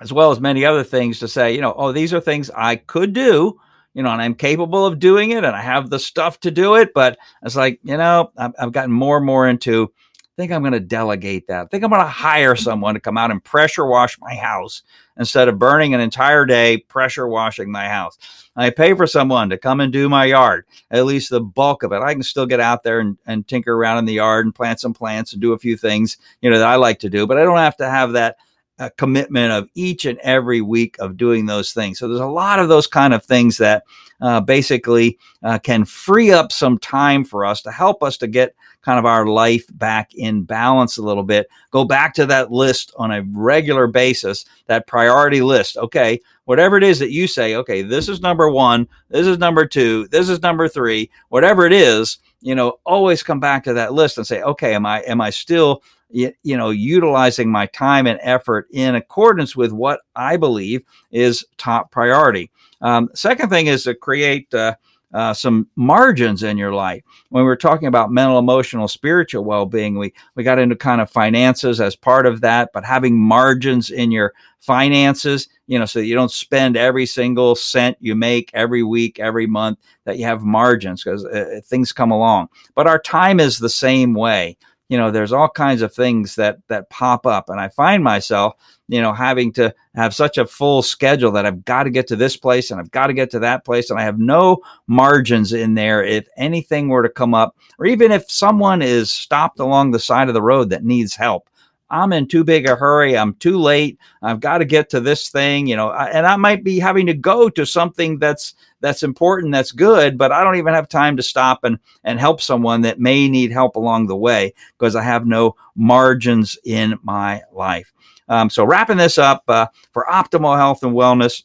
as 0.00 0.12
well 0.12 0.30
as 0.30 0.40
many 0.40 0.62
other 0.62 0.84
things 0.84 1.18
to 1.20 1.28
say, 1.28 1.54
you 1.54 1.62
know, 1.62 1.72
oh, 1.78 1.90
these 1.90 2.12
are 2.12 2.20
things 2.20 2.50
I 2.50 2.76
could 2.76 3.14
do, 3.14 3.58
you 3.96 4.02
know, 4.02 4.10
and 4.10 4.20
I'm 4.20 4.34
capable 4.34 4.84
of 4.84 4.98
doing 4.98 5.30
it 5.30 5.42
and 5.42 5.56
I 5.56 5.62
have 5.62 5.88
the 5.88 5.98
stuff 5.98 6.38
to 6.40 6.50
do 6.50 6.74
it. 6.74 6.92
But 6.92 7.16
it's 7.42 7.56
like, 7.56 7.80
you 7.82 7.96
know, 7.96 8.30
I've, 8.36 8.52
I've 8.58 8.72
gotten 8.72 8.92
more 8.92 9.16
and 9.16 9.24
more 9.24 9.48
into, 9.48 9.90
I 10.20 10.28
think 10.36 10.52
I'm 10.52 10.60
going 10.60 10.74
to 10.74 10.80
delegate 10.80 11.46
that. 11.46 11.62
I 11.62 11.64
think 11.64 11.82
I'm 11.82 11.88
going 11.88 12.02
to 12.02 12.06
hire 12.06 12.56
someone 12.56 12.92
to 12.92 13.00
come 13.00 13.16
out 13.16 13.30
and 13.30 13.42
pressure 13.42 13.86
wash 13.86 14.20
my 14.20 14.34
house 14.34 14.82
instead 15.16 15.48
of 15.48 15.58
burning 15.58 15.94
an 15.94 16.00
entire 16.02 16.44
day 16.44 16.76
pressure 16.76 17.26
washing 17.26 17.72
my 17.72 17.88
house. 17.88 18.18
I 18.54 18.68
pay 18.68 18.92
for 18.92 19.06
someone 19.06 19.48
to 19.48 19.56
come 19.56 19.80
and 19.80 19.90
do 19.90 20.10
my 20.10 20.26
yard, 20.26 20.66
at 20.90 21.06
least 21.06 21.30
the 21.30 21.40
bulk 21.40 21.82
of 21.82 21.92
it. 21.92 22.02
I 22.02 22.12
can 22.12 22.22
still 22.22 22.44
get 22.44 22.60
out 22.60 22.82
there 22.82 23.00
and, 23.00 23.16
and 23.26 23.48
tinker 23.48 23.72
around 23.72 23.96
in 23.96 24.04
the 24.04 24.12
yard 24.12 24.44
and 24.44 24.54
plant 24.54 24.78
some 24.78 24.92
plants 24.92 25.32
and 25.32 25.40
do 25.40 25.54
a 25.54 25.58
few 25.58 25.74
things, 25.74 26.18
you 26.42 26.50
know, 26.50 26.58
that 26.58 26.68
I 26.68 26.76
like 26.76 26.98
to 26.98 27.08
do, 27.08 27.26
but 27.26 27.38
I 27.38 27.44
don't 27.44 27.56
have 27.56 27.78
to 27.78 27.88
have 27.88 28.12
that 28.12 28.36
a 28.78 28.90
commitment 28.90 29.52
of 29.52 29.68
each 29.74 30.04
and 30.04 30.18
every 30.18 30.60
week 30.60 30.96
of 30.98 31.16
doing 31.16 31.46
those 31.46 31.72
things. 31.72 31.98
So 31.98 32.08
there's 32.08 32.20
a 32.20 32.26
lot 32.26 32.58
of 32.58 32.68
those 32.68 32.86
kind 32.86 33.14
of 33.14 33.24
things 33.24 33.56
that 33.58 33.84
uh, 34.20 34.40
basically 34.40 35.18
uh, 35.42 35.58
can 35.58 35.84
free 35.84 36.30
up 36.32 36.52
some 36.52 36.78
time 36.78 37.24
for 37.24 37.44
us 37.44 37.62
to 37.62 37.70
help 37.70 38.02
us 38.02 38.16
to 38.18 38.26
get 38.26 38.54
kind 38.82 38.98
of 38.98 39.04
our 39.04 39.26
life 39.26 39.66
back 39.72 40.14
in 40.14 40.42
balance 40.42 40.96
a 40.96 41.02
little 41.02 41.22
bit. 41.22 41.48
Go 41.70 41.84
back 41.84 42.14
to 42.14 42.26
that 42.26 42.52
list 42.52 42.94
on 42.96 43.10
a 43.10 43.22
regular 43.32 43.86
basis, 43.86 44.44
that 44.66 44.86
priority 44.86 45.42
list. 45.42 45.76
Okay, 45.76 46.20
whatever 46.44 46.76
it 46.76 46.84
is 46.84 46.98
that 46.98 47.10
you 47.10 47.26
say, 47.26 47.56
okay, 47.56 47.82
this 47.82 48.08
is 48.08 48.20
number 48.20 48.48
one, 48.48 48.86
this 49.08 49.26
is 49.26 49.38
number 49.38 49.66
two, 49.66 50.06
this 50.08 50.28
is 50.28 50.40
number 50.42 50.68
three, 50.68 51.10
whatever 51.28 51.66
it 51.66 51.72
is, 51.72 52.18
you 52.40 52.54
know, 52.54 52.78
always 52.86 53.22
come 53.22 53.40
back 53.40 53.64
to 53.64 53.72
that 53.74 53.92
list 53.92 54.18
and 54.18 54.26
say, 54.26 54.42
okay, 54.42 54.74
am 54.74 54.86
I 54.86 55.00
am 55.00 55.20
I 55.20 55.30
still 55.30 55.82
you, 56.10 56.56
know, 56.56 56.70
utilizing 56.70 57.50
my 57.50 57.66
time 57.66 58.06
and 58.06 58.18
effort 58.22 58.68
in 58.72 58.94
accordance 58.94 59.56
with 59.56 59.72
what 59.72 60.00
I 60.14 60.36
believe 60.36 60.82
is 61.10 61.44
top 61.56 61.90
priority. 61.90 62.50
Um, 62.80 63.08
second 63.14 63.50
thing 63.50 63.66
is 63.66 63.84
to 63.84 63.94
create 63.94 64.52
uh, 64.54 64.74
uh, 65.12 65.32
some 65.32 65.68
margins 65.76 66.42
in 66.42 66.58
your 66.58 66.74
life. 66.74 67.02
When 67.30 67.44
we 67.44 67.50
are 67.50 67.56
talking 67.56 67.88
about 67.88 68.12
mental, 68.12 68.38
emotional, 68.38 68.88
spiritual 68.88 69.44
well-being, 69.44 69.98
we 69.98 70.12
we 70.34 70.42
got 70.42 70.58
into 70.58 70.76
kind 70.76 71.00
of 71.00 71.10
finances 71.10 71.80
as 71.80 71.96
part 71.96 72.26
of 72.26 72.40
that, 72.42 72.70
but 72.72 72.84
having 72.84 73.18
margins 73.18 73.90
in 73.90 74.10
your 74.10 74.34
finances, 74.58 75.48
you 75.68 75.78
know, 75.78 75.86
so 75.86 76.00
you 76.00 76.14
don't 76.14 76.30
spend 76.30 76.76
every 76.76 77.06
single 77.06 77.54
cent 77.54 77.96
you 78.00 78.14
make 78.14 78.50
every 78.52 78.82
week, 78.82 79.18
every 79.18 79.46
month. 79.46 79.78
That 80.04 80.18
you 80.18 80.24
have 80.24 80.42
margins 80.42 81.02
because 81.02 81.24
uh, 81.24 81.60
things 81.64 81.92
come 81.92 82.10
along. 82.12 82.48
But 82.74 82.86
our 82.86 83.00
time 83.00 83.40
is 83.40 83.58
the 83.58 83.70
same 83.70 84.14
way 84.14 84.56
you 84.88 84.96
know 84.96 85.10
there's 85.10 85.32
all 85.32 85.48
kinds 85.48 85.82
of 85.82 85.92
things 85.92 86.36
that 86.36 86.58
that 86.68 86.90
pop 86.90 87.26
up. 87.26 87.48
And 87.48 87.60
i 87.60 87.68
find 87.68 88.02
myself 88.02 88.54
you 88.88 89.00
know 89.00 89.12
having 89.12 89.52
to 89.54 89.74
have 89.94 90.14
such 90.14 90.38
a 90.38 90.46
full 90.46 90.82
schedule 90.82 91.32
that 91.32 91.46
i've 91.46 91.64
got 91.64 91.84
to 91.84 91.90
get 91.90 92.06
to 92.08 92.16
this 92.16 92.36
place 92.36 92.70
and 92.70 92.80
i've 92.80 92.90
got 92.90 93.08
to 93.08 93.12
get 93.14 93.30
to 93.30 93.38
that 93.40 93.64
place. 93.64 93.90
And 93.90 93.98
i 93.98 94.02
have 94.02 94.18
no 94.18 94.58
margins 94.86 95.52
in 95.52 95.74
there 95.74 96.04
if 96.04 96.28
anything 96.36 96.88
were 96.88 97.02
to 97.02 97.08
come 97.08 97.34
up 97.34 97.56
or 97.78 97.86
even 97.86 98.12
if 98.12 98.30
someone 98.30 98.82
is 98.82 99.12
stopped 99.12 99.60
along 99.60 99.90
the 99.90 99.98
side 99.98 100.28
of 100.28 100.34
the 100.34 100.42
road 100.42 100.70
that 100.70 100.84
needs 100.84 101.16
help 101.16 101.48
I'm 101.88 102.12
in 102.12 102.26
too 102.26 102.44
big 102.44 102.66
a 102.66 102.74
hurry. 102.74 103.16
I'm 103.16 103.34
too 103.34 103.58
late. 103.58 103.98
I've 104.22 104.40
got 104.40 104.58
to 104.58 104.64
get 104.64 104.90
to 104.90 105.00
this 105.00 105.28
thing, 105.28 105.66
you 105.66 105.76
know, 105.76 105.92
and 105.92 106.26
I 106.26 106.36
might 106.36 106.64
be 106.64 106.78
having 106.78 107.06
to 107.06 107.14
go 107.14 107.48
to 107.50 107.64
something 107.64 108.18
that's 108.18 108.54
that's 108.80 109.02
important, 109.02 109.52
that's 109.52 109.72
good, 109.72 110.18
but 110.18 110.32
I 110.32 110.44
don't 110.44 110.56
even 110.56 110.74
have 110.74 110.88
time 110.88 111.16
to 111.16 111.22
stop 111.22 111.64
and 111.64 111.78
and 112.04 112.18
help 112.18 112.40
someone 112.40 112.82
that 112.82 113.00
may 113.00 113.28
need 113.28 113.52
help 113.52 113.76
along 113.76 114.06
the 114.06 114.16
way 114.16 114.52
because 114.78 114.96
I 114.96 115.02
have 115.02 115.26
no 115.26 115.54
margins 115.74 116.58
in 116.64 116.98
my 117.02 117.42
life. 117.52 117.92
Um, 118.28 118.50
so 118.50 118.64
wrapping 118.64 118.96
this 118.96 119.18
up 119.18 119.44
uh, 119.48 119.66
for 119.92 120.06
optimal 120.10 120.56
health 120.56 120.82
and 120.82 120.92
wellness 120.92 121.44